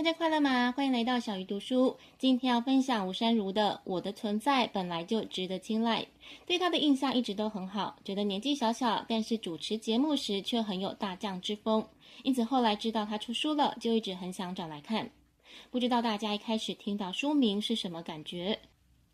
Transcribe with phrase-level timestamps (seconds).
[0.00, 0.72] 大家快乐吗？
[0.72, 1.94] 欢迎来到小鱼读书。
[2.16, 6.02] 今天要分享吴山如的《我的存在本来就值得青睐》，
[6.46, 11.86] 对她的印象一直都很好，觉得年纪小小，但是主持节目时却很有大将之风。
[12.22, 15.10] 因此后来知道她出书了，就一直很想找来看。
[15.70, 18.58] 不知道大家一开始听到书名是什么感觉？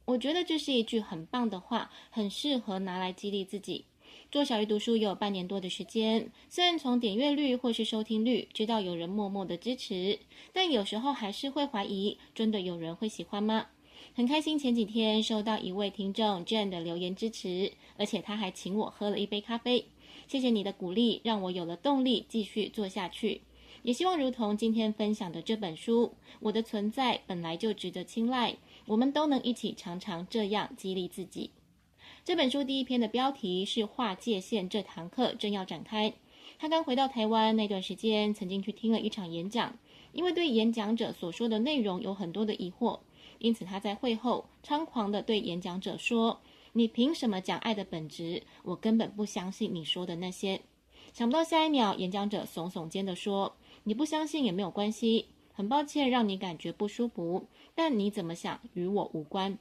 [0.04, 3.84] 我觉得这是一句很棒的话，很适合拿来激励自己。
[4.30, 10.18] 做小鱼读书有半年多的时间，虽然从点阅率或是收听率知道有人默默的支持，
[10.52, 13.66] 但有时候还是会怀疑，真的有人会喜欢吗？
[14.14, 19.86] 很开心前几天收到一位听众 Jane 的留言支持，而且他还请我喝了一杯咖啡。
[20.27, 23.42] 谢谢你的鼓励，让我有了动力继续做下去。
[23.83, 31.50] 也希望如同今天分享的这本书，我的存在本来就值得青睐，我们都能一起常常这样激励自己。
[32.26, 36.12] 这本书第一篇的标题是“划界线”，这堂课正要展开。
[36.58, 39.78] 他刚回到台湾那段时间，曾经去听了一场演讲，
[40.10, 42.98] 因为对演讲者所说的内容有很多的疑惑，
[43.38, 46.41] 因此他在会后猖狂地对演讲者说
[46.74, 48.42] ：“你凭什么讲爱的本质？
[48.64, 50.61] 我根本不相信你说的那些。”
[51.14, 57.46] 想不到下一秒，演讲者耸耸肩地说：“你不相信也没有关系，很抱歉让你感觉不舒服，
[57.77, 59.56] 但你怎么想与我无关。”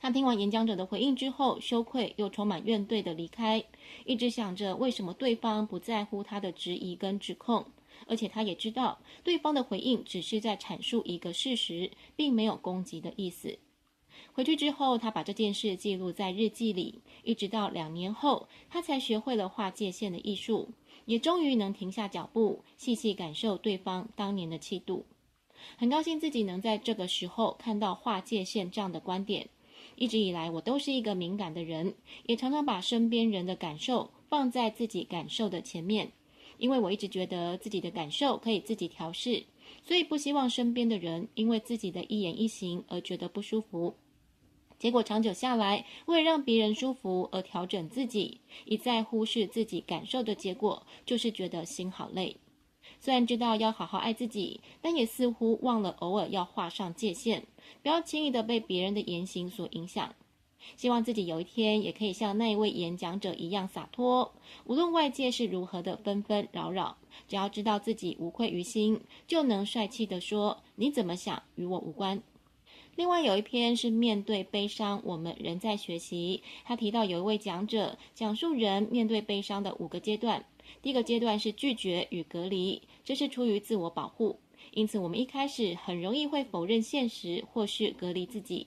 [0.00, 3.62] 他听完演讲者的回应之后，羞愧又充满怨怼的离开，
[4.06, 7.66] 一直想着为什么对方不在乎他的质疑跟指控，
[8.06, 13.58] 而且他也知道对方的回应只是在阐述一个事实，并没有攻击的意思。
[14.32, 20.70] 回去之后，他把这件事记录在日记里，一直到两年后，他才学会了划界线的艺术，
[21.04, 25.04] 也终于能停下脚步，细细感受对方当年的气度。
[25.76, 29.50] 很高兴自己能在这个时候看到划界线这样的观点。
[30.00, 36.10] 一直以来，我都是一个敏感的人，也常常把身边人的感受放在自己感受的前面，
[36.56, 39.44] 因为我一直觉得自己的感受可以自己调试，
[39.84, 43.94] 所以不希望身边的人因为自己的一言一行而觉得不舒服。
[44.78, 52.38] 结果长久下来，为了让别人舒服而调整自己，一再忽视自己感受的结果，就是觉得心好累。
[53.00, 57.44] 虽然知道要好好爱自己，但也似乎忘了偶尔要画上界限，
[57.82, 60.14] 不要轻易的被别人的言行所影响。
[60.76, 64.34] 希望自己有一天也可以像那一位演讲者一样洒脱，
[64.66, 72.22] 无论外界是如何的纷纷扰扰，只要知道自己无愧于心，就能帅气的说：“你怎么想与我无关。”
[72.96, 76.42] 另外有一篇是面对悲伤，我们仍在学习。
[76.64, 80.44] 他提到有一位讲者讲述人面对悲伤的五个阶段。
[80.82, 84.38] 第一个阶段是拒绝与隔离，这是出于自我保护，
[84.72, 88.66] 因此我们一开始很容易会否认现实或是隔离自己。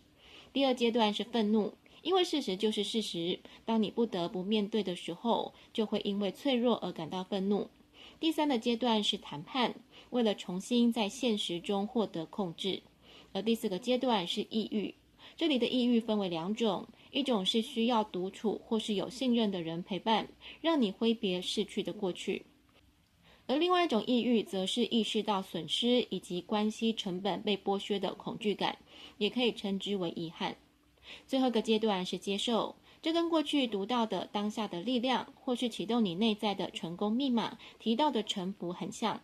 [0.51, 7.69] 第二阶段是愤怒，因为事实就是事实，当你不得不面对的时候，就会因为脆弱而感到愤怒。
[8.19, 9.75] 第三个阶段是谈判，
[10.11, 12.81] 为了重新在现实中获得控制。
[13.31, 14.93] 而第四个阶段是抑郁，
[15.35, 16.87] 这里的抑郁分为两种。
[17.13, 20.27] 一种是需要独处或是有信任的人陪伴，
[20.59, 22.41] 让你挥别逝去的过去；
[23.45, 28.79] 而另外一种抑郁，则是意识到损失以及关系成本被剥削的恐惧感，
[29.19, 30.57] 也可以称之为遗憾。
[31.27, 39.21] 最后一个阶段是接受，这跟过去读到的当下的力量，或是启动你内在的成功密码提到的臣服很像。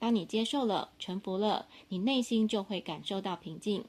[0.00, 3.84] 当你接受了、臣服了，你内心就会感受到平静。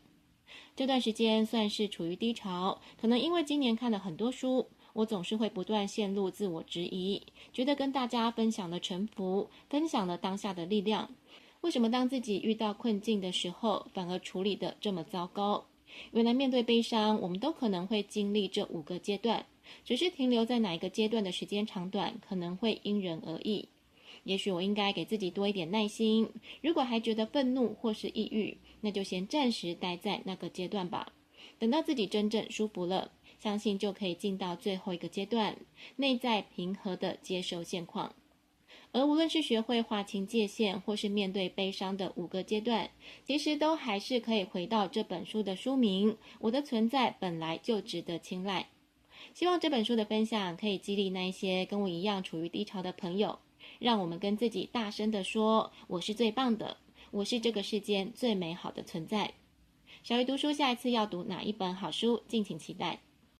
[0.75, 7.21] 这段时间算是处于低潮，可能因为今年看了很多书，我总是会不断陷入自我质疑，
[7.51, 11.09] 觉得跟大家分享了沉浮，分享了当下的力量，
[11.61, 15.65] 为什么当自己遇到困境的时候，反而处理得这么糟糕？
[16.11, 19.45] 原来面对悲伤，我们都可能会经历这五个阶段，
[19.83, 23.67] 只是停留在哪一个阶段的时间长短，可能会因人而异。
[24.23, 26.29] 也许我应该给自己多一点耐心。
[26.61, 31.13] 如果还觉得愤怒或是抑郁，那就先暂时待在那个阶段吧。
[31.57, 35.57] 等到自己真正舒服了，相信就可以进到最后一个阶段，
[35.97, 38.13] 内在平和的接受现况。
[38.91, 42.89] 而无论是学会划清界限，或是面对悲伤的五个阶段，
[43.25, 48.69] 其实都还是可以回到这本书的书名：我的存在本来就值得青睐。
[49.33, 53.37] 希望这本书的分享可以激励那一些跟我一样处于低潮的朋友。
[53.79, 56.77] 让我们跟自己大声地说：“我是最棒的，
[57.11, 59.33] 我是这个世间最美好的存在。”
[60.03, 62.21] 小鱼读书，下一次要读哪一本好书？
[62.27, 62.99] 敬请期待。